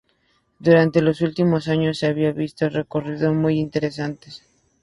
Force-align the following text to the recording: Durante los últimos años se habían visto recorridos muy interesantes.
Durante 0.57 0.99
los 1.03 1.21
últimos 1.21 1.67
años 1.67 1.99
se 1.99 2.07
habían 2.07 2.33
visto 2.33 2.67
recorridos 2.67 3.35
muy 3.35 3.59
interesantes. 3.59 4.41